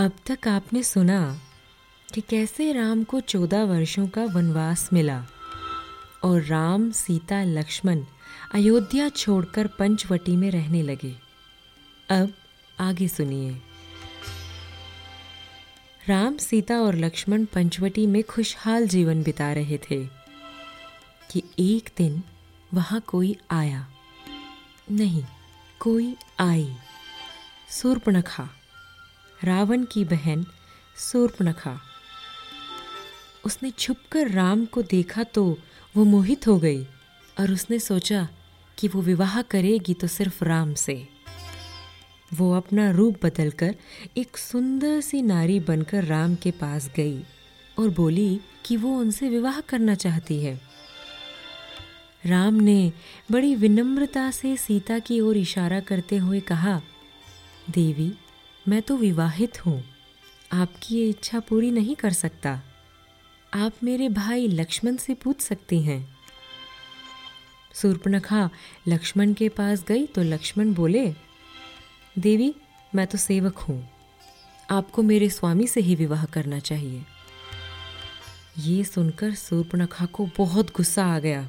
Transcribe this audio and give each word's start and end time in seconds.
अब 0.00 0.12
तक 0.30 0.48
आपने 0.48 0.82
सुना 0.82 1.40
कि 2.14 2.20
कैसे 2.20 2.72
राम 2.72 3.04
को 3.04 3.20
चौदह 3.20 3.64
वर्षों 3.64 4.08
का 4.08 4.24
वनवास 4.24 4.90
मिला 4.92 5.26
और 6.24 6.42
राम, 6.42 6.90
सीता, 6.90 7.42
लक्ष्मण 7.42 8.04
अयोध्या 8.54 9.08
छोड़कर 9.08 9.66
पंचवटी 9.66 10.36
में 10.36 10.50
रहने 10.50 10.82
लगे। 10.82 11.16
अब 12.10 12.32
आगे 12.80 13.08
सुनिए। 13.08 13.62
राम, 16.08 16.36
सीता 16.36 16.74
और 16.74 16.94
लक्ष्मण 16.94 17.44
पंचवटी 17.44 18.06
में 18.06 18.22
खुशहाल 18.22 18.88
जीवन 18.88 19.22
बिता 19.22 19.52
रहे 19.52 19.78
थे 19.78 20.06
कि 21.30 21.42
एक 21.58 21.90
दिन 21.96 22.22
वहाँ 22.74 23.00
कोई 23.00 23.36
आया। 23.50 23.86
नहीं, 24.90 25.24
कोई 25.80 26.16
आई। 26.40 26.76
सूर्पणखा। 27.70 28.48
रावण 29.44 29.84
की 29.84 30.04
बहन 30.04 30.44
सूर्पणखा 30.96 31.80
उसने 33.44 33.70
छुपकर 33.70 34.30
राम 34.30 34.64
को 34.64 34.82
देखा 34.82 35.22
तो 35.22 35.58
वो 35.96 36.04
मोहित 36.04 36.46
हो 36.46 36.58
गई 36.58 36.84
और 37.40 37.50
उसने 37.50 37.78
सोचा 37.78 38.28
कि 38.78 38.88
वो 38.88 39.02
विवाह 39.02 39.42
करेगी 39.42 39.94
तो 39.94 40.06
सिर्फ़ 40.06 40.44
राम 40.44 40.74
से। 40.74 41.08
वो 42.34 42.52
अपना 42.54 42.90
रूप 42.90 43.24
बदलकर 43.24 43.74
एक 44.16 44.36
सुंदर 44.36 45.00
सी 45.00 45.22
नारी 45.22 45.60
बनकर 45.60 46.04
राम 46.04 46.34
के 46.34 46.50
पास 46.50 46.90
गई 46.96 47.22
और 47.78 47.88
बोली 47.88 48.40
कि 48.66 48.76
वो 48.76 48.98
उनसे 48.98 49.28
विवाह 49.28 49.60
करना 49.60 49.94
चाहती 49.94 50.42
है। 50.42 50.60
राम 52.26 52.54
ने 52.54 52.92
बड़ी 53.30 53.54
विनम्रता 53.54 54.30
से 54.30 54.56
सीता 54.56 54.98
की 54.98 55.20
ओर 55.20 55.36
इशारा 55.36 55.80
करते 55.80 56.16
हुए 56.16 56.40
कहा, 56.40 56.80
देवी 57.70 58.12
मैं 58.68 58.82
तो 58.82 58.96
विवाहित 58.96 59.66
हूँ। 59.66 59.82
आपकी 60.52 60.96
ये 60.96 61.08
इच्छा 61.08 61.40
पूरी 61.40 61.70
नहीं 61.70 61.96
कर 61.96 62.12
सकता। 62.12 62.60
आप 63.54 63.72
मेरे 63.82 64.08
भाई 64.08 64.48
लक्ष्मण 64.48 64.96
से 64.96 65.14
पूछ 65.14 65.40
सकती 65.40 65.82
हैं। 65.82 66.16
सूर्पनखा, 67.74 68.50
लक्ष्मण 68.88 69.32
के 69.34 69.48
पास 69.48 69.84
गई 69.84 70.06
तो 70.06 70.22
लक्ष्मण 70.22 70.74
बोले, 70.74 71.14
देवी, 72.18 72.54
मैं 72.94 73.06
तो 73.06 73.18
सेवक 73.18 73.58
हूँ। 73.58 73.88
आपको 74.70 75.02
मेरे 75.02 75.28
स्वामी 75.30 75.66
से 75.66 75.80
ही 75.80 75.94
विवाह 75.94 76.24
करना 76.24 76.58
चाहिए। 76.58 77.02
ये 78.58 78.84
सुनकर 78.84 79.34
सूर्पनखा 79.34 80.06
को 80.06 80.28
बहुत 80.38 80.74
गुस्सा 80.76 81.06
आ 81.06 81.18
गया 81.18 81.48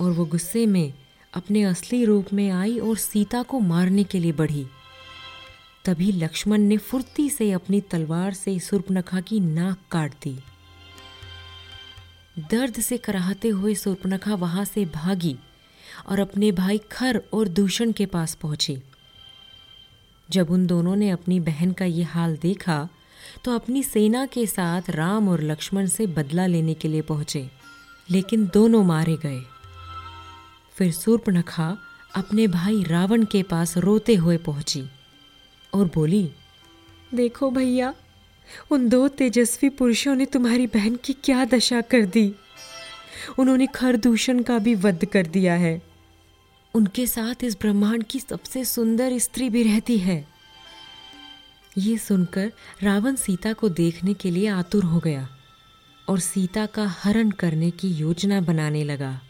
और 0.00 0.10
वो 0.10 0.24
गुस्से 0.24 0.66
में 0.66 0.92
अपने 1.34 1.62
असली 1.62 2.04
रूप 2.04 2.32
में 2.32 2.50
आई 2.50 2.78
और 2.78 2.96
सीता 2.96 3.42
को 3.42 3.60
मारने 3.60 4.04
के 4.04 4.18
लिए 4.18 4.32
बढ़ी। 4.32 4.66
तभी 5.84 6.10
लक्ष्मण 6.12 6.60
ने 6.60 6.76
फुर्ती 6.78 7.28
से 7.30 7.50
अपनी 7.52 7.80
तलवार 7.80 8.34
से 8.34 8.58
सुर्पनखा 8.60 9.20
की 9.20 9.38
नाक 9.40 9.78
काट 9.90 10.14
दी। 10.22 10.38
दर्द 12.50 12.80
से 12.80 12.96
कराहते 12.98 13.48
हुए 13.48 13.74
सुर्पनखा 13.74 14.34
वहाँ 14.34 14.64
से 14.64 14.84
भागी 14.84 15.36
और 16.08 16.20
अपने 16.20 16.50
भाई 16.52 16.78
खर 16.92 17.20
और 17.32 17.48
दूषण 17.48 17.92
के 17.92 18.06
पास 18.06 18.34
पहुँची। 18.34 18.78
जब 20.28 20.50
उन 20.50 20.66
दोनों 20.66 20.96
ने 20.96 21.10
अपनी 21.10 21.40
बहन 21.40 21.72
का 21.72 21.84
ये 21.84 22.02
हाल 22.04 22.36
देखा 22.36 22.88
तो 23.44 23.54
अपनी 23.54 23.82
सेना 23.82 24.24
के 24.26 24.46
साथ 24.46 24.90
राम 24.90 25.28
और 25.28 25.42
लक्ष्मण 25.42 25.86
से 25.86 26.06
बदला 26.08 26.46
लेने 26.46 26.74
के 26.74 26.88
लिए 26.88 27.02
पहुँचे, 27.02 27.48
लेकिन 28.08 28.46
दोनों 28.46 28.84
मारे 28.84 29.16
गए। 29.16 29.40
फिर 30.76 30.92
सूर्पनखा 30.92 31.76
अपने 32.16 32.46
भाई 32.48 32.82
रावण 32.84 33.24
के 33.24 33.42
पास 33.42 33.76
रोते 33.78 34.14
हुए 34.14 34.36
पहुँची। 34.38 34.88
और 35.74 35.90
बोली, 35.94 36.30
देखो 37.14 37.50
भैया, 37.50 37.94
उन 38.70 38.88
दो 38.88 39.08
तेजस्वी 39.08 39.68
पुरुषों 39.68 40.14
ने 40.14 40.26
तुम्हारी 40.26 40.66
बहन 40.66 40.96
की 40.96 41.12
क्या 41.12 41.44
दशा 41.44 41.80
कर 41.80 42.06
दी। 42.06 42.34
उन्होंने 43.38 43.66
खरदूषण 43.66 44.42
का 44.42 44.58
भी 44.58 44.74
वध 44.74 45.04
कर 45.04 45.26
दिया 45.26 45.54
है। 45.54 45.82
उनके 46.74 47.06
साथ 47.06 47.44
इस 47.44 47.56
ब्रह्मांड 47.60 48.04
की 48.04 48.20
सबसे 48.20 48.64
सुंदर 48.64 49.18
स्त्री 49.18 49.50
भी 49.50 49.62
रहती 49.62 49.98
है। 49.98 50.28
ये 51.78 51.98
सुनकर 51.98 52.52
रावण 52.82 53.14
सीता 53.14 53.52
को 53.52 53.68
देखने 53.68 54.14
के 54.14 54.30
लिए 54.30 54.46
आतुर 54.46 54.84
हो 54.84 54.98
गया 54.98 55.28
और 56.08 56.18
सीता 56.18 56.66
का 56.66 56.86
हरण 56.86 57.30
करने 57.30 57.70
की 57.70 57.88
योजना 57.88 58.40
बनाने 58.40 58.84
लगा। 58.84 59.20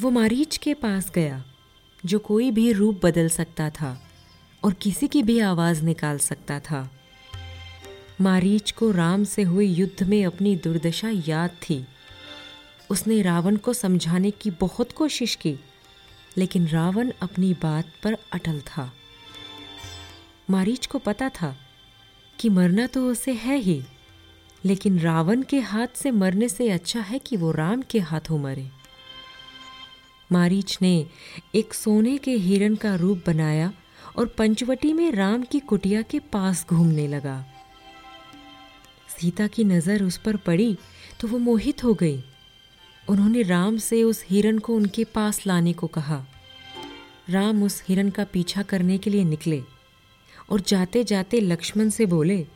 वो 0.00 0.10
मारीच 0.10 0.56
के 0.56 0.74
पास 0.74 1.10
गया, 1.14 1.44
जो 2.06 2.18
कोई 2.18 2.50
भी 2.50 2.72
रूप 2.72 3.00
बदल 3.04 3.28
सकता 3.28 3.70
था। 3.70 4.09
और 4.64 4.72
किसी 4.72 5.08
की 5.08 5.22
भी 5.22 5.38
आवाज़ 5.40 5.84
निकाल 5.84 6.18
सकता 6.18 6.60
था। 6.60 6.90
मारीच 8.20 8.70
को 8.70 8.90
राम 8.90 9.24
से 9.24 9.42
हुए 9.42 9.66
युद्ध 9.66 10.02
में 10.02 10.24
अपनी 10.26 10.56
दुर्दशा 10.56 11.10
याद 11.28 11.50
थी। 11.50 11.86
उसने 12.90 13.22
रावण 13.22 13.56
को 13.56 13.72
समझाने 13.72 14.30
की 14.30 14.50
बहुत 14.50 14.92
कोशिश 14.92 15.34
की, 15.34 15.58
लेकिन 16.36 16.66
रावण 16.68 17.12
अपनी 17.22 17.54
बात 17.54 17.92
पर 18.02 18.16
अटल 18.32 18.60
था। 18.60 18.92
मारीच 20.50 20.86
को 20.86 20.98
पता 20.98 21.28
था 21.28 21.56
कि 22.38 22.48
मरना 22.48 22.86
तो 22.86 23.06
उसे 23.10 23.32
है 23.32 23.56
ही, 23.56 23.82
लेकिन 24.64 24.98
रावण 24.98 25.42
के 25.42 25.60
हाथ 25.60 25.86
से 25.94 26.10
मरने 26.10 26.48
से 26.48 26.70
अच्छा 26.70 27.00
है 27.00 27.18
कि 27.18 27.36
वो 27.36 27.50
राम 27.52 27.82
के 27.82 27.98
हाथों 28.00 28.38
मरे। 28.38 28.70
मारीच 30.32 30.78
ने 30.82 31.06
एक 31.54 31.74
सोने 31.74 32.18
के 32.18 32.30
हिरण 32.30 32.74
का 32.74 32.94
रूप 32.94 33.22
बनाया 33.26 33.72
और 34.16 34.26
पंचवटी 34.28 34.92
में 34.92 35.10
राम 35.12 35.42
की 35.42 35.60
कुटिया 35.60 36.02
के 36.02 36.18
पास 36.32 36.66
घूमने 36.70 37.06
लगा। 37.08 37.44
सीता 39.10 39.46
की 39.46 39.64
नज़र 39.64 40.02
उस 40.02 40.16
पर 40.16 40.36
पड़ी 40.36 40.76
तो 41.20 41.28
वो 41.28 41.38
मोहित 41.38 41.84
हो 41.84 41.94
गई। 41.94 42.22
उन्होंने 43.06 43.42
राम 43.42 43.76
से 43.78 44.02
उस 44.02 44.24
हिरण 44.28 44.58
को 44.58 44.74
उनके 44.76 45.04
पास 45.04 45.46
लाने 45.46 45.72
को 45.72 45.86
कहा। 45.88 46.24
राम 47.30 47.62
उस 47.62 47.82
हिरण 47.88 48.10
का 48.10 48.24
पीछा 48.24 48.62
करने 48.62 48.98
के 48.98 49.10
लिए 49.10 49.24
निकले 49.24 49.62
और 50.50 50.60
जाते 50.60 51.04
जाते 51.04 51.40
लक्ष्मण 51.40 51.88
से 51.88 52.06
बोले, 52.06 52.46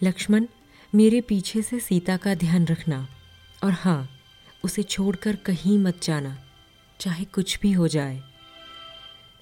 लक्ष्मण, 0.00 0.46
मेरे 0.92 1.20
पीछे 1.20 1.62
से 1.62 1.78
सीता 1.80 2.16
का 2.16 2.34
ध्यान 2.34 2.66
रखना 2.66 3.06
और 3.64 3.72
हाँ 3.74 4.08
उसे 4.64 4.82
छोड़कर 4.82 5.36
कहीं 5.36 5.78
मत 5.78 6.02
जाना, 6.02 6.36
चाहे 7.00 7.24
कुछ 7.24 7.58
भी 7.60 7.72
हो 7.72 7.88
जाए। 7.88 8.20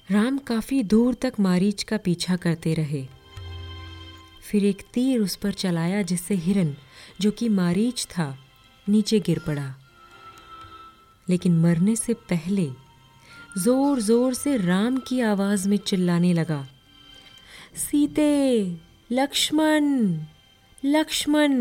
राम 0.09 0.37
काफ़ी 0.37 0.81
दूर 0.83 1.13
तक 1.13 1.33
मारीच 1.39 1.83
का 1.83 1.97
पीछा 1.97 2.35
करते 2.35 2.73
रहे। 2.73 3.03
फिर 4.41 4.65
एक 4.65 4.81
तीर 4.93 5.21
उस 5.21 5.35
पर 5.35 5.53
चलाया 5.53 6.01
जिससे 6.01 6.35
हिरन, 6.35 6.75
जो 7.21 7.31
कि 7.31 7.49
मारीच 7.49 8.05
था, 8.05 8.37
नीचे 8.87 9.19
गिर 9.19 9.39
पड़ा। 9.39 9.73
लेकिन 11.27 11.57
मरने 11.59 11.95
से 11.95 12.13
पहले 12.29 12.69
ज़ोर 13.57 13.99
ज़ोर 14.01 14.33
से 14.33 14.55
राम 14.57 14.97
की 14.97 15.19
आवाज़ 15.23 15.67
में 15.69 15.77
चिल्लाने 15.77 16.33
लगा, 16.33 16.65
सीते, 17.77 18.63
लक्ष्मण 19.11 19.85
लक्ष्मण! 20.83 21.53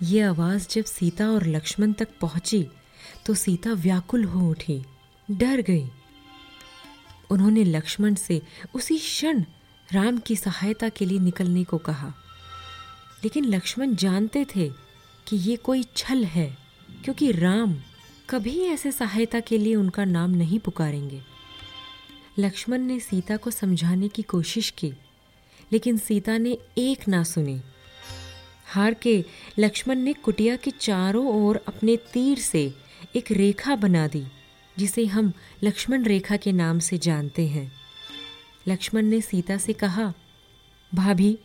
ये 0.00 0.20
आवाज़ 0.22 0.68
जब 0.70 0.84
सीता 0.86 1.30
और 1.30 1.46
लक्ष्मण 1.46 1.92
तक 1.92 2.08
पहुँची 2.20 2.66
तो 3.26 3.34
सीता 3.36 3.72
व्याकुल 3.74 4.24
हो 4.24 4.50
उठी, 4.50 4.82
डर 5.28 5.60
गई। 5.60 5.86
उन्होंने 7.30 7.64
लक्ष्मण 7.64 8.14
से 8.14 8.42
उसी 8.74 8.98
क्षण 8.98 9.44
राम 9.92 10.18
की 10.18 10.36
सहायता 10.36 10.88
के 10.88 11.04
लिए 11.04 11.18
निकलने 11.18 11.64
को 11.64 11.78
कहा। 11.78 12.14
लेकिन 13.24 13.44
लक्ष्मण 13.44 13.94
जानते 13.94 14.46
थे 14.56 14.68
कि 15.28 15.36
ये 15.36 15.56
कोई 15.56 15.84
छल 15.96 16.24
है, 16.24 16.58
क्योंकि 17.04 17.32
राम 17.32 17.76
कभी 18.30 18.60
ऐसे 18.60 18.92
सहायता 18.92 19.40
के 19.40 19.58
लिए 19.58 19.74
उनका 19.74 20.04
नाम 20.04 20.30
नहीं 20.30 20.58
पुकारेंगे। 20.58 21.22
लक्ष्मण 22.38 22.78
ने 22.78 23.00
सीता 23.00 23.36
को 23.36 23.50
समझाने 23.50 24.08
की 24.08 24.22
कोशिश 24.22 24.70
की, 24.70 24.92
लेकिन 25.72 25.98
सीता 25.98 26.38
ने 26.38 26.58
एक 26.78 27.08
ना 27.08 27.22
सुनी। 27.22 27.60
हार 28.66 28.94
के 28.94 29.24
लक्ष्मण 29.58 29.94
ने 29.94 30.12
कुटिया 30.12 30.56
के 30.56 30.70
चारों 30.70 31.26
ओर 31.26 31.60
अपने 31.68 31.96
तीर 31.96 32.38
से 32.38 32.74
एक 33.16 33.32
रेखा 33.32 33.76
बना 33.76 34.06
दी। 34.06 34.26
जिसे 34.78 35.06
हम 35.06 35.32
लक्ष्मण 35.64 36.04
रेखा 36.04 36.36
के 36.36 36.52
नाम 36.52 36.78
से 36.78 36.98
जानते 36.98 37.46
हैं। 37.46 37.72
लक्ष्मण 38.68 39.02
ने 39.02 39.20
सीता 39.20 39.56
से 39.56 39.72
कहा, 39.72 40.14
भाभी, 40.94 41.38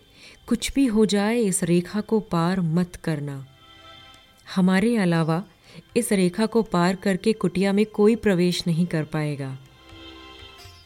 कुछ 0.48 0.74
भी 0.74 0.86
हो 0.86 1.06
जाए 1.06 1.40
इस 1.40 1.64
रेखा 1.64 2.02
को 2.02 2.20
पार 2.20 2.62
मत 2.62 2.96
करना। 2.96 3.46
हमारे 4.56 4.98
अलावा 4.98 5.44
इस 5.98 6.12
रेखा 6.12 6.46
को 6.46 6.62
पार 6.62 6.96
करके 6.96 7.34
कुटिया 7.34 7.74
में 7.74 7.86
कोई 7.86 8.16
प्रवेश 8.16 8.68
नहीं 8.68 8.86
कर 8.86 9.04
पाएगा। 9.04 9.58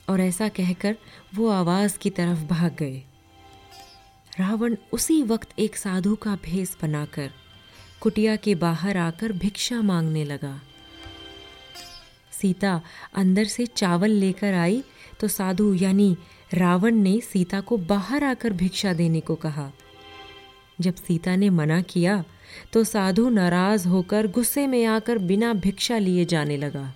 और 0.10 0.22
ऐसा 0.22 0.50
कहकर 0.50 0.98
वो 1.36 1.48
आवाज़ 1.48 1.98
की 1.98 2.10
तरफ़ 2.10 2.40
भाग 2.40 2.76
गए। 2.76 3.04
रावण 4.40 4.76
उसी 4.94 5.24
वक्त 5.24 5.50
एक 5.60 5.76
साधु 5.76 6.16
का 6.16 6.36
भेष 6.36 6.76
बनाकर 6.82 7.32
कुटिया 8.02 8.36
के 8.36 8.56
बाहर 8.56 8.98
आकर 8.98 9.32
भिक्षा 9.32 9.82
मांगने 9.82 10.24
लगा। 10.24 10.62
सीता 12.42 12.82
अंदर 13.16 13.44
से 13.44 13.66
चावल 13.66 14.12
लेकर 14.12 14.54
आई 14.54 14.84
तो 15.20 15.28
साधु 15.28 15.74
यानी 15.74 16.16
रावण 16.54 16.96
ने 16.96 17.20
सीता 17.22 17.62
को 17.62 17.78
बाहर 17.78 18.24
आकर 18.24 18.54
भिक्षा 18.54 18.94
देने 18.94 19.20
को 19.20 19.36
कहा। 19.36 19.72
जब 20.82 20.96
सीता 20.96 21.36
ने 21.36 21.50
मना 21.50 21.82
किया 21.82 22.24
तो 22.74 22.84
साधु 22.84 23.30
नाराज़ 23.30 23.88
होकर 23.88 24.28
गुस्से 24.28 24.68
में 24.68 24.86
आकर 24.86 25.18
बिना 25.18 25.54
भिक्षा 25.54 25.98
लिए 25.98 26.26
जाने 26.26 26.58
लगा। 26.58 26.94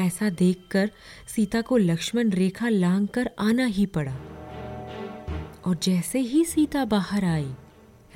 ऐसा 0.00 0.30
देखकर 0.30 0.90
सीता 1.28 1.60
को 1.60 1.76
लक्ष्मण 1.76 2.30
रेखा 2.30 2.68
लांग 2.68 3.08
कर 3.08 3.30
आना 3.38 3.66
ही 3.66 3.86
पड़ा। 3.86 4.16
और 5.66 5.78
जैसे 5.82 6.18
ही 6.18 6.44
सीता 6.44 6.84
बाहर 6.84 7.24
आई, 7.24 7.52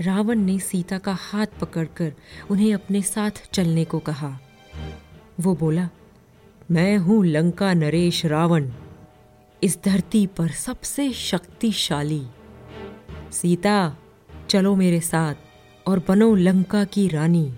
रावण 0.00 0.38
ने 0.38 0.58
सीता 0.58 0.98
का 0.98 1.12
हाथ 1.20 1.46
पकड़कर 1.60 2.12
उन्हें 2.50 2.74
अपने 2.74 3.02
साथ 3.02 3.50
चलने 3.52 3.84
को 3.84 3.98
कहा। 3.98 4.38
वो 5.40 5.54
बोला, 5.54 5.88
मैं 6.70 6.96
हूँ 6.98 7.24
लंका 7.26 7.74
नरेश 7.74 8.26
रावण। 8.26 8.70
इस 9.62 9.78
धरती 9.84 10.26
पर 10.26 10.48
सबसे 10.48 11.12
शक्तिशाली। 11.12 12.22
सीता, 13.32 13.96
चलो 14.50 14.76
मेरे 14.76 15.00
साथ 15.00 15.34
और 15.86 16.02
बनो 16.08 16.34
लंका 16.34 16.84
की 16.84 17.08
रानी। 17.08 17.54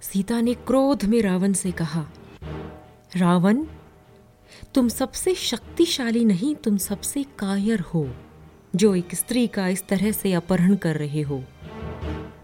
सीता 0.00 0.40
ने 0.40 0.54
क्रोध 0.54 1.04
में 1.04 1.22
रावण 1.22 1.52
से 1.52 1.72
कहा, 1.72 2.06
रावण, 3.16 3.64
तुम 4.74 4.88
सबसे 4.88 5.34
शक्तिशाली 5.34 6.24
नहीं, 6.24 6.54
तुम 6.54 6.76
सबसे 6.76 7.22
कायर 7.22 7.80
हो, 7.80 8.08
जो 8.76 8.94
एक 8.94 9.14
स्त्री 9.14 9.46
का 9.46 9.68
इस 9.68 9.86
तरह 9.88 10.12
से 10.12 10.32
अपहरण 10.32 10.74
कर 10.76 10.96
रहे 10.96 11.22
हो। 11.22 11.44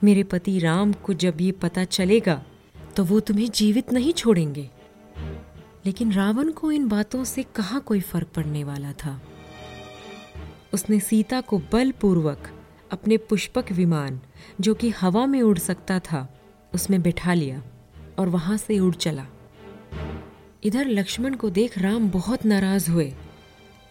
मेरे 0.05 0.23
पति 0.23 0.59
राम 0.59 0.93
को 0.93 1.13
जब 1.13 1.41
ये 1.41 1.53
पता 1.53 1.85
चलेगा 1.85 2.43
तो 2.97 3.05
वो 3.05 3.21
तुम्हें 3.21 3.51
जीवित 3.51 3.93
नहीं 3.93 4.13
छोड़ेंगे। 4.13 4.71
लेकिन 5.87 6.13
रावण 6.13 6.53
को 6.53 6.73
इन 6.73 6.89
बातों 6.89 7.25
से 7.25 7.43
कहाँ 7.43 7.81
कोई 7.81 8.01
फ़र्क 8.01 8.27
पड़ने 8.27 8.65
वाला 8.65 8.93
था? 8.93 9.23
उसने 10.75 11.01
सीता 11.01 11.41
को 11.41 11.59
बलपूर्वक 11.59 12.51
अपने 12.93 13.17
पुष्पक 13.17 13.73
विमान, 13.73 14.21
जो 14.61 14.75
कि 14.75 14.91
हवा 14.91 15.27
में 15.27 15.43
उड़ 15.43 15.59
सकता 15.59 15.99
था, 15.99 16.41
उसमें 16.75 17.03
बिठा 17.03 17.35
लिया 17.35 17.63
और 18.19 18.29
वहाँ 18.29 18.57
से 18.57 18.79
उड़ 18.79 18.95
चला। 18.95 19.27
इधर 20.65 20.87
लक्ष्मण 20.87 21.35
को 21.35 21.51
देख 21.51 21.79
राम 21.79 22.11
बहुत 22.11 22.45
नाराज़ 22.45 22.91
हुए। 22.91 23.15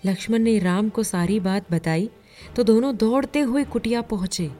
लक्ष्मण 0.05 0.39
ने 0.39 0.59
राम 0.59 0.89
को 0.89 1.03
सारी 1.03 1.39
बात 1.39 1.71
बताई 1.71 2.09
तो 2.55 2.63
दोनों 2.63 2.95
दौड़ते 2.95 3.39
हुए 3.39 3.63
कुटिया 3.63 4.01
पहुँचे। 4.01 4.51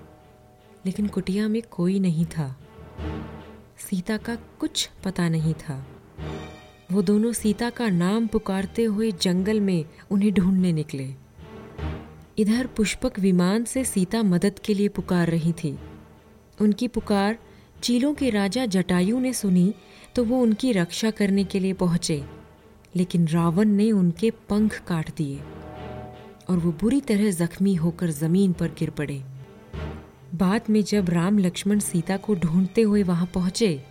लेकिन 0.86 1.08
कुटिया 1.08 1.48
में 1.48 1.62
कोई 1.72 2.00
नहीं 2.00 2.26
था। 2.26 2.60
सीता 3.80 4.18
का 4.18 4.36
कुछ 4.60 4.90
पता 5.04 5.28
नहीं 5.30 5.54
था। 5.54 5.86
वो 6.92 7.02
दोनों 7.02 7.32
सीता 7.34 7.70
का 7.70 7.90
नाम 7.90 8.28
पुकारते 8.28 8.84
हुए 8.84 9.12
जंगल 9.22 9.60
में 9.62 9.86
उन्हें 10.12 10.34
ढूँढने 10.34 10.72
निकले। 10.74 11.08
इधर 12.38 12.68
पुष्पक 12.68 13.20
विमान 13.20 13.64
से 13.64 13.84
सीता 13.86 14.24
मदद 14.24 14.60
के 14.60 14.74
लिए 14.74 14.88
पुकार 14.90 15.28
रही 15.28 15.54
थी। 15.54 15.78
उनकी 16.58 16.88
पुकार 16.88 17.38
चीलों 17.84 18.14
के 18.14 18.30
राजा 18.30 18.66
जटायु 18.68 19.20
ने 19.20 19.34
सुनी 19.34 19.74
तो 20.16 20.24
वो 20.24 20.42
उनकी 20.42 20.72
रक्षा 20.72 21.12
करने 21.12 21.44
के 21.44 21.60
लिए 21.60 21.74
पहुँचे, 21.76 22.24
लेकिन 22.96 23.28
रावण 23.28 23.70
ने 23.72 23.92
उनके 23.92 24.32
पंख 24.50 24.80
काट 24.88 25.16
दिए 25.18 25.40
और 26.50 26.58
वो 26.58 26.72
बुरी 26.72 27.02
तरह 27.02 27.32
जख्मी 27.34 27.76
होकर 27.76 28.12
ज़मीन 28.14 28.54
पर 28.54 28.72
गिर 28.80 28.90
पड़े। 28.90 29.22
बाद 30.36 30.62
में 30.70 30.82
जब 30.84 31.10
राम 31.10 31.38
लक्ष्मण 31.40 31.80
सीता 31.80 32.18
को 32.18 32.36
ढूंढते 32.36 32.82
हुए 32.82 33.04
वहाँ 33.04 33.30
पहुँचे 33.34 33.84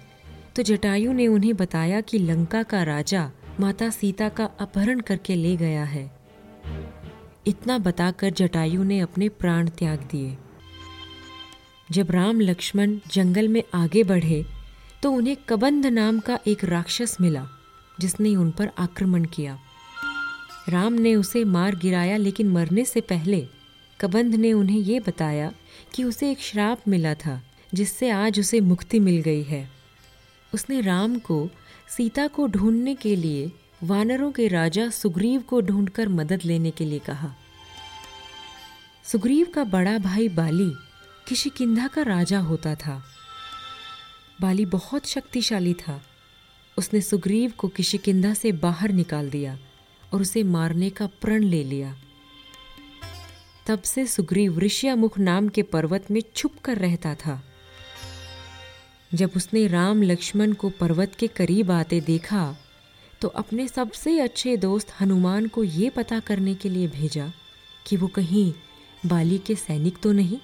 तो 0.56 0.62
जटायु 0.62 1.12
ने 1.12 1.26
उन्हें 1.26 1.56
बताया 1.56 2.00
कि 2.00 2.18
लंका 2.18 2.62
का 2.62 2.82
राजा 2.82 3.30
माता 3.60 3.88
सीता 3.90 4.28
का 4.28 4.44
अपहरण 4.60 5.00
करके 5.00 5.34
ले 5.34 5.56
गया 5.56 5.84
है। 5.84 6.04
इतना 7.46 7.78
बताकर 7.78 8.30
जटायु 8.30 8.82
ने 8.82 9.00
अपने 9.00 9.28
प्राण 9.28 9.68
त्याग 9.68 10.06
दिए। 10.10 10.36
जब 11.90 12.10
राम 12.10 12.40
लक्ष्मण 12.40 12.98
जंगल 13.12 13.48
में 13.48 13.62
आगे 13.74 14.04
बढ़े 14.04 14.44
तो 15.02 15.12
उन्हें 15.12 15.36
कबंध 15.48 15.86
नाम 15.86 16.18
का 16.20 16.38
एक 16.46 16.64
राक्षस 16.64 17.16
मिला, 17.20 17.46
जिसने 18.00 18.34
उन 18.36 18.50
पर 18.50 18.70
आक्रमण 18.78 19.24
किया। 19.24 19.58
राम 20.68 20.92
ने 20.92 21.14
उसे 21.14 21.44
मार 21.44 21.76
गिराया, 21.76 22.16
लेकिन 22.16 22.48
मरने 22.48 22.84
से 22.84 23.00
पहले 23.00 23.46
कबंध 24.00 24.34
ने 24.34 24.52
उन्हें 24.52 24.80
ये 24.80 25.00
बताया 25.00 25.52
कि 25.94 26.04
उसे 26.04 26.30
एक 26.30 26.40
श्राप 26.40 26.88
मिला 26.88 27.14
था, 27.14 27.42
जिससे 27.74 28.10
आज 28.10 28.40
उसे 28.40 28.60
मुक्ति 28.60 28.98
मिल 28.98 29.22
गई 29.22 29.42
है। 29.42 29.70
उसने 30.54 30.80
राम 30.80 31.18
को, 31.18 31.50
सीता 31.96 32.26
को 32.26 32.46
ढूँढने 32.46 32.94
के 32.94 33.16
लिए, 33.16 33.52
वानरों 33.82 34.32
के 34.32 34.48
राजा 34.48 34.90
सुग्रीव 34.90 35.40
को 35.40 35.60
ढूंढकर 35.60 36.08
मदद 36.08 36.40
लेने 36.44 36.70
के 36.70 36.84
लिए 36.84 36.98
कहा। 36.98 37.34
सुग्रीव 39.04 39.46
का 39.54 39.64
बड़ा 39.64 39.98
भाई 39.98 40.28
बाली 40.28 40.72
किसी 41.28 41.50
किंधा 41.50 41.86
का 41.86 42.02
राजा 42.02 42.38
होता 42.38 42.74
था। 42.74 43.04
बाली 44.40 44.66
बहुत 44.66 45.06
शक्तिशाली 45.06 45.74
था। 45.74 46.02
उसने 46.78 47.00
सुग्रीव 47.00 47.52
को 47.58 47.68
किशिकिंधा 47.68 48.34
से 48.34 48.52
बाहर 48.52 48.92
निकाल 48.92 49.30
दिया 49.30 49.58
और 50.12 50.22
उसे 50.22 50.42
मारने 50.42 50.90
का 50.90 51.06
प्रण 51.06 51.42
ले 51.42 51.64
लिया। 51.64 51.96
तब 53.68 53.82
से 53.82 54.06
सुग्रीव 54.06 54.58
ऋषियामुख 54.58 55.18
नाम 55.18 55.48
के 55.48 55.62
पर्वत 55.62 56.10
में 56.10 56.20
छुप 56.36 56.58
कर 56.64 56.78
रहता 56.78 57.14
था। 57.14 57.42
जब 59.14 59.30
उसने 59.36 59.66
राम 59.66 60.02
लक्ष्मण 60.02 60.52
को 60.52 60.70
पर्वत 60.70 61.14
के 61.14 61.26
करीब 61.26 61.70
आते 61.70 62.00
देखा 62.00 62.56
तो 63.20 63.28
अपने 63.28 63.66
सबसे 63.68 64.18
अच्छे 64.20 64.56
दोस्त 64.56 64.92
हनुमान 65.00 65.46
को 65.46 65.64
ये 65.64 65.90
पता 65.90 66.20
करने 66.20 66.54
के 66.54 66.68
लिए 66.68 66.88
भेजा 66.88 67.32
कि 67.86 67.96
वो 67.96 68.06
कहीं 68.06 68.52
बाली 69.06 69.38
के 69.38 69.54
सैनिक 69.54 69.98
तो 70.02 70.12
नहीं। 70.12 70.38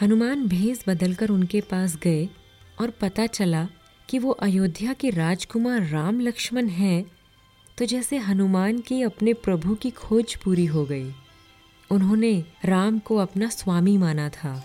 हनुमान 0.00 0.46
भेस 0.46 0.84
बदलकर 0.88 1.30
उनके 1.30 1.60
पास 1.60 1.96
गए 1.96 2.28
और 2.80 2.90
पता 2.90 3.26
चला 3.26 3.66
कि 4.08 4.18
वो 4.18 4.30
अयोध्या 4.30 4.92
के 4.92 5.10
राजकुमार 5.10 5.86
राम 5.88 6.20
लक्ष्मण 6.20 6.68
हैं 6.68 7.04
तो 7.78 7.84
जैसे 7.84 8.18
हनुमान 8.18 8.78
की 8.78 9.02
अपने 9.02 9.32
प्रभु 9.34 9.74
की 9.74 9.90
खोज 9.90 10.34
पूरी 10.34 10.66
हो 10.66 10.84
गई। 10.84 11.12
उन्होंने 11.90 12.44
राम 12.64 12.98
को 12.98 13.16
अपना 13.16 13.48
स्वामी 13.48 13.98
माना 13.98 14.28
था। 14.28 14.64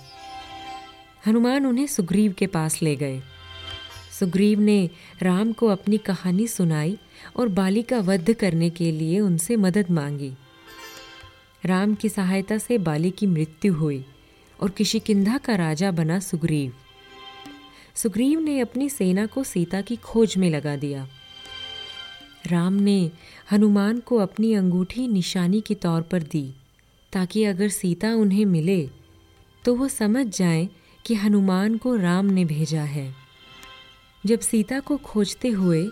हनुमान 1.28 1.66
उन्हें 1.66 1.88
सुग्रीव 1.88 2.34
के 2.34 2.48
पास 2.48 2.82
ले 2.82 2.96
गए। 2.96 3.22
सुग्रीव 4.20 4.60
ने 4.60 4.90
राम 5.22 5.54
को 5.54 5.68
अपनी 5.68 5.98
कहानी 5.98 6.48
सुनाई 6.48 6.98
और 7.36 7.48
बाली 7.48 7.84
का 7.84 8.00
वध 8.00 8.34
करने 8.34 8.70
के 8.70 8.92
लिए 8.92 9.20
उनसे 9.20 9.56
मदद 9.56 9.92
मांगी। 9.92 10.34
राम 11.66 11.96
की 11.96 12.10
सहायता 12.10 12.58
से 12.58 12.78
बाली 12.78 13.12
की 13.12 13.28
मृत्यु 13.28 13.74
हुई 13.74 14.06
और 14.62 14.70
किशिकिंधा 14.70 15.38
का 15.38 15.56
राजा 15.56 15.92
बना 15.92 16.20
सुग्रीव। 16.20 16.74
सुग्रीव 17.96 18.40
ने 18.40 18.60
अपनी 18.60 18.90
सेना 18.90 19.26
को 19.26 19.44
सीता 19.44 19.82
की 19.82 19.96
खोज 19.96 20.38
में 20.38 20.50
लगा 20.50 20.76
दिया। 20.76 21.08
राम 22.48 22.74
ने 22.74 23.12
हनुमान 23.52 24.00
को 24.00 24.18
अपनी 24.18 24.54
अंगूठी 24.54 25.08
निशानी 25.08 25.62
के 25.62 25.76
तौर 25.76 26.02
पर 26.02 26.24
दी। 26.24 26.56
ताकि 27.14 27.44
अगर 27.44 27.70
सीता 27.70 28.14
उन्हें 28.14 28.46
मिले 28.46 28.90
तो 29.64 29.76
वो 29.76 29.88
समझ 29.88 30.26
जाएँ 30.38 30.70
कि 31.06 31.16
हनुमान 31.16 31.78
को 31.78 31.96
राम 31.96 32.26
ने 32.26 32.46
भेजा 32.46 32.84
है। 32.84 33.14
जब 34.26 34.40
सीता 34.40 34.80
को 34.80 34.98
खोजते 34.98 35.50
हुए 35.50 35.84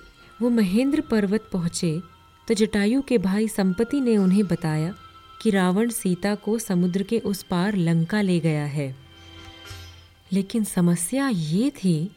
वो 0.42 0.50
महेंद्र 0.50 1.02
पर्वत 1.02 1.50
पहुँचे 1.54 2.00
तो 2.48 2.54
जटायु 2.54 3.02
के 3.02 3.18
भाई 3.18 3.48
संपति 3.48 4.00
ने 4.02 4.18
उन्हें 4.18 4.48
बताया 4.48 4.94
कि 5.42 5.50
रावण 5.50 5.90
सीता 5.90 6.36
को 6.36 6.60
समुद्र 6.60 7.04
के 7.04 7.20
उस 7.20 7.44
पार 7.44 7.76
लंका 7.76 8.22
ले 8.22 8.40
गया 8.40 8.66
है। 8.66 8.96
लेकिन 10.32 10.64
समस्या 10.64 11.28
ये 11.30 11.70
थी 11.70 12.12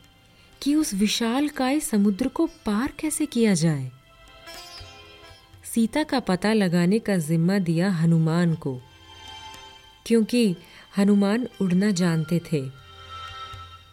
कि 0.62 0.74
उस 0.74 0.94
विशाल 0.94 1.48
काय 1.48 1.80
समुद्र 1.80 2.28
को 2.28 2.46
पार 2.46 2.92
कैसे 2.98 3.26
किया 3.26 3.54
जाए। 3.54 3.90
सीता 5.64 6.02
का 6.02 6.20
पता 6.20 6.52
लगाने 6.52 6.98
का 6.98 7.16
जिम्मा 7.18 7.58
दिया 7.58 7.90
हनुमान 7.90 8.54
को। 8.54 8.80
क्योंकि 10.06 10.56
हनुमान 10.98 11.48
उड़ना 11.60 11.90
जानते 11.90 12.40
थे। 12.52 12.62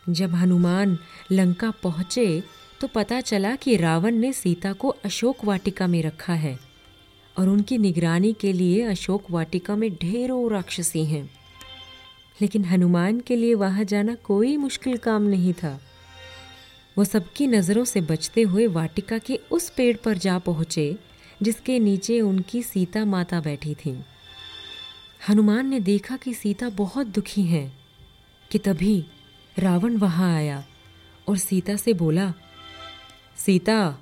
जब 0.09 0.35
हनुमान 0.35 0.97
लंका 1.31 1.71
पहुँचे 1.71 2.43
तो 2.81 2.87
पता 2.87 3.21
चला 3.21 3.55
कि 3.55 3.75
रावण 3.77 4.15
ने 4.15 4.33
सीता 4.33 4.73
को 4.73 4.89
अशोक 4.89 5.45
वाटिका 5.45 5.87
में 5.87 6.03
रखा 6.03 6.33
है 6.33 6.59
और 7.37 7.49
उनकी 7.49 7.77
निगरानी 7.77 8.33
के 8.33 8.53
लिए 8.53 8.81
अशोक 8.83 9.23
वाटिका 9.31 9.75
में 9.75 9.95
ढेरों 9.95 10.51
राक्षसी 10.51 11.05
हैं। 11.05 11.29
लेकिन 12.41 12.65
हनुमान 12.65 13.19
के 13.19 13.35
लिए 13.35 13.53
वहाँ 13.53 13.83
जाना 13.83 14.15
कोई 14.15 14.57
मुश्किल 14.57 14.97
काम 14.97 15.21
नहीं 15.21 15.53
था। 15.53 15.79
वो 16.97 17.03
सबकी 17.03 17.47
नज़रों 17.47 17.85
से 17.85 18.01
बचते 18.01 18.41
हुए 18.41 18.67
वाटिका 18.67 19.17
के 19.17 19.39
उस 19.51 19.69
पेड़ 19.69 19.97
पर 19.97 20.17
जा 20.17 20.39
पहुँचे, 20.39 20.97
जिसके 21.41 21.79
नीचे 21.79 22.21
उनकी 22.21 22.63
सीता 22.63 23.05
माता 23.05 23.41
बैठी 23.41 23.75
थी। 23.75 23.99
हनुमान 25.27 25.67
ने 25.67 25.79
देखा 25.79 26.17
कि 26.17 26.33
सीता 26.33 26.69
बहुत 26.69 27.07
दुखी 27.07 27.43
हैं, 27.43 27.79
कि 28.51 28.57
तभी 28.57 29.05
रावण 29.59 29.97
वहाँ 29.97 30.35
आया 30.35 30.63
और 31.27 31.37
सीता 31.37 31.75
से 31.75 31.93
बोला, 31.93 32.33
सीता, 33.37 33.97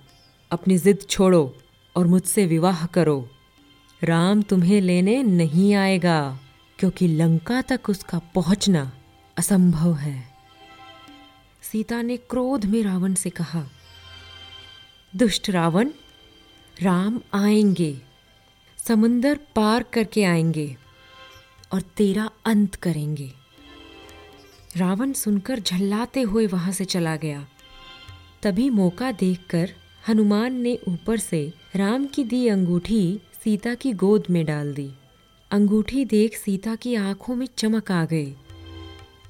अपनी 0.52 0.78
जिद 0.78 1.06
छोड़ो 1.10 1.58
और 1.96 2.08
मुझसे 2.08 2.46
विवाह 2.46 2.86
करो। 2.86 3.30
राम 4.04 4.42
तुम्हें 4.42 4.82
लेने 4.82 5.24
नहीं 5.24 5.74
आएगा, 5.74 6.40
क्योंकि 6.80 7.08
लंका 7.08 7.62
तक 7.62 7.90
उसका 7.90 8.20
पहुँचना 8.20 8.92
असंभव 9.38 9.96
है। 9.96 10.24
सीता 11.62 12.02
ने 12.02 12.18
क्रोध 12.18 12.66
में 12.66 12.84
रावण 12.84 13.14
से 13.14 13.30
कहा, 13.30 13.64
दुष्ट 15.16 15.50
रावण, 15.50 15.90
राम 16.82 17.22
आएँगे, 17.34 18.02
समुंदर 18.88 19.40
पार 19.56 19.84
करके 19.84 20.24
आएँगे। 20.24 20.78
और 21.74 21.82
तेरा 21.82 22.30
अंत 22.46 22.76
करेंगे। 22.76 23.34
रावण 24.78 25.14
सुनकर 25.14 25.60
झल्लाते 25.60 26.22
हुए 26.22 26.48
वहाँ 26.48 26.72
से 26.72 26.86
चला 26.86 27.16
गया। 27.16 27.48
तभी 28.44 28.70
मौका 28.70 29.12
देखकर 29.12 29.70
हनुमान 30.08 30.54
ने 30.54 30.80
ऊपर 30.88 31.18
से 31.18 31.54
राम 31.76 32.06
की 32.06 32.24
दी 32.24 32.48
अंगूठी 32.48 33.20
सीता 33.44 33.76
की 33.76 33.94
गोद 33.94 34.24
में 34.30 34.46
डाल 34.46 34.74
दी। 34.74 34.92
अंगूठी 35.52 36.06
देख 36.06 36.38
सीता 36.38 36.76
की 36.76 36.96
आँखों 36.96 37.36
में 37.36 37.48
चमक 37.58 37.92
आ 37.92 38.06
गई। 38.06 38.36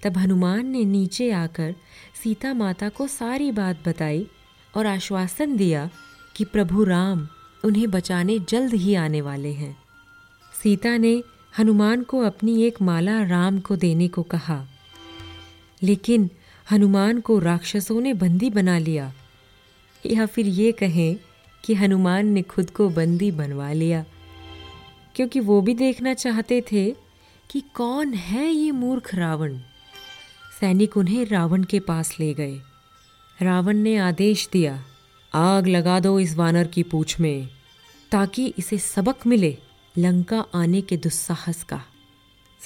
तब 0.03 0.17
हनुमान 0.17 0.65
ने 0.65 0.85
नीचे 0.85 1.31
आकर 1.31 1.75
सीता 2.23 2.53
माता 2.53 2.89
को 2.89 3.07
सारी 3.07 3.51
बात 3.51 3.87
बताई 3.87 4.27
और 4.75 4.85
आश्वासन 4.85 5.57
दिया 5.57 5.89
कि 6.35 6.45
प्रभु 6.45 6.83
राम 6.83 7.27
उन्हें 7.65 7.91
बचाने 7.91 8.39
जल्द 8.39 8.73
ही 8.73 8.95
आने 8.95 9.21
वाले 9.21 9.51
हैं। 9.51 9.77
सीता 10.63 10.97
ने 10.97 11.23
हनुमान 11.59 12.03
को 12.03 12.19
अपनी 12.19 12.63
एक 12.63 12.81
माला 12.81 13.23
राम 13.23 13.59
को 13.59 13.75
देने 13.75 14.07
को 14.07 14.23
कहा। 14.23 14.67
लेकिन 15.83 16.29
हनुमान 16.71 17.19
को 17.19 17.39
राक्षसों 17.39 18.01
ने 18.01 18.13
बंदी 18.13 18.49
बना 18.49 18.77
लिया। 18.77 19.13
या 20.05 20.25
फिर 20.25 20.47
ये 20.47 20.71
कहें 20.71 21.17
कि 21.65 21.73
हनुमान 21.73 22.27
ने 22.27 22.41
खुद 22.41 22.69
को 22.69 22.89
बंदी 22.89 23.31
बनवा 23.31 23.71
लिया। 23.71 24.05
क्योंकि 25.15 25.39
वो 25.39 25.61
भी 25.61 25.73
देखना 25.73 26.13
चाहते 26.13 26.61
थे 26.71 26.95
कि 27.51 27.63
कौन 27.73 28.13
है 28.13 28.51
ये 28.51 28.71
मूर्ख 28.71 29.15
रावण। 29.15 29.57
सैनिक 30.59 30.97
उन्हें 30.97 31.25
रावण 31.25 31.63
के 31.63 31.79
पास 31.79 32.19
ले 32.19 32.33
गए। 32.33 32.59
रावण 33.41 33.77
ने 33.77 33.97
आदेश 33.97 34.49
दिया, 34.53 34.83
आग 35.33 35.67
लगा 35.67 35.99
दो 35.99 36.19
इस 36.19 36.35
वानर 36.35 36.67
की 36.67 36.83
पूछ 36.83 37.19
में, 37.19 37.49
ताकि 38.11 38.53
इसे 38.57 38.77
सबक 38.77 39.27
मिले। 39.27 39.57
लंका 39.99 40.45
आने 40.55 40.81
के 40.81 40.97
दुस्साहस 40.97 41.63
का। 41.63 41.83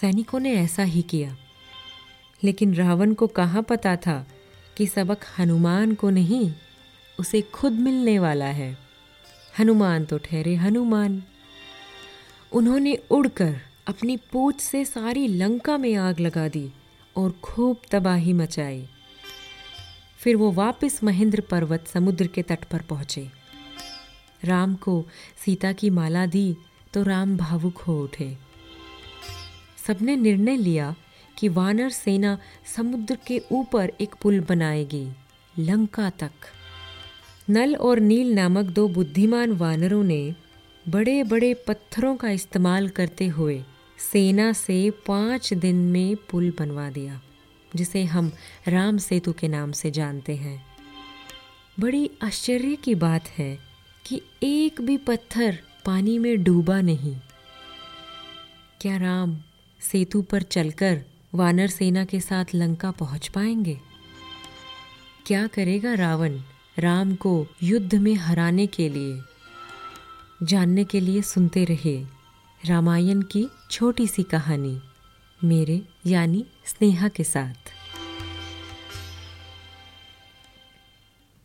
सैनिकों 0.02 0.40
ने 0.40 0.54
ऐसा 0.54 0.84
ही 0.84 1.02
किया। 1.02 1.38
लेकिन 2.44 2.74
रावण 2.74 3.14
को 3.14 3.28
कहाँ 3.28 3.64
पता 3.64 3.96
था 3.96 4.28
कि 4.78 4.88
सबक 4.88 5.18
हनुमान 5.40 5.94
को 5.94 6.10
नहीं, 6.10 6.54
उसे 7.20 7.42
खुद 7.42 7.74
मिलने 7.74 8.20
वाला 8.20 8.46
है। 8.46 8.78
हनुमान 9.60 10.06
तो 10.06 10.18
ठहरे 10.18 10.56
हनुमान। 10.56 11.24
उन्होंने 12.52 12.96
उड़कर 12.96 13.60
अपनी 13.88 14.18
पूछ 14.18 14.60
से 14.60 14.86
सारी 14.86 15.28
लंका 15.28 15.78
में 15.78 15.96
आग 15.96 16.20
लगा 16.20 16.48
दी 16.48 16.72
और 17.16 17.32
खूब 17.32 17.78
तबाही 17.92 18.34
मचाई। 18.34 18.90
फिर 20.18 20.36
वो 20.36 20.52
वापस 20.52 21.00
महेंद्र 21.04 21.42
पर्वत 21.42 21.88
समुद्र 21.88 22.28
के 22.28 22.42
तट 22.42 22.66
पर 22.66 22.82
पहुँचे। 22.82 23.32
राम 24.44 24.76
को 24.76 25.06
सीता 25.46 25.72
की 25.72 25.90
माला 25.90 26.26
दी 26.26 26.58
तो 26.94 27.04
राम 27.04 27.38
भावुक 27.38 27.78
हो 27.78 28.04
उठे। 28.04 28.38
सबने 29.88 30.16
निर्णय 30.16 30.58
लिया 30.58 30.96
कि 31.38 31.48
वानर 31.48 31.90
सेना 31.90 32.38
समुद्र 32.76 33.18
के 33.28 33.42
ऊपर 33.52 33.92
एक 34.02 34.16
पुल 34.22 34.40
बनाएगी, 34.40 35.08
लंका 35.60 36.10
तक। 36.10 36.32
नल 37.50 37.76
और 37.76 38.00
नील 38.00 38.34
नामक 38.34 38.66
दो 38.66 38.88
बुद्धिमान 38.88 39.52
वानरों 39.52 40.04
ने 40.04 40.36
बड़े 40.90 41.24
बड़े 41.24 41.54
पत्थरों 41.54 42.16
का 42.16 42.30
इस्तेमाल 42.30 42.90
करते 42.90 43.28
हुए 43.28 43.64
सेना 44.12 44.52
से 44.54 44.92
पाँच 45.08 45.54
दिन 45.54 45.76
में 45.76 46.16
पुल 46.16 46.54
बनवा 46.60 46.90
दिया, 46.90 47.22
जिसे 47.76 48.04
हम 48.04 48.32
राम 48.68 48.98
सेतु 48.98 49.34
के 49.34 49.48
नाम 49.48 49.72
से 49.72 49.92
जानते 49.92 50.36
हैं। 50.36 50.64
बड़ी 51.80 52.10
आश्चर्य 52.24 52.76
की 52.76 52.96
बात 52.96 53.28
है 53.28 53.58
कि 54.06 54.22
एक 54.44 54.82
भी 54.82 54.98
पत्थर 54.98 55.60
पानी 55.86 56.18
में 56.20 56.44
डूबा 56.44 56.82
नहीं। 56.82 57.16
क्या 58.82 58.98
राम 58.98 59.38
सेतु 59.82 60.22
पर 60.22 60.42
चलकर 60.42 61.02
वानर 61.36 61.68
सेना 61.68 62.06
के 62.06 62.20
साथ 62.20 62.46
लंका 62.56 62.92
पहुँच 62.92 63.28
पाएँगे? 63.28 63.80
क्या 65.26 65.48
करेगा 65.48 65.94
रावण 65.94 66.40
राम 66.80 67.16
को 67.16 67.48
युद्ध 67.64 67.96
में 67.96 68.14
हराने 68.16 68.68
के 68.68 68.90
लिए? 68.90 69.20
जानने 70.44 70.84
के 70.84 71.00
लिए 71.00 71.22
सुनते 71.22 71.66
रहे 71.66 72.06
रामायण 72.66 73.22
की 73.22 73.48
छोटी 73.72 74.08
सी 74.08 74.24
कहानी, 74.24 74.80
मेरे 75.44 75.82
यानी 76.06 76.46
स्नेहा 76.66 77.08
के 77.08 77.24
साथ। 77.24 77.81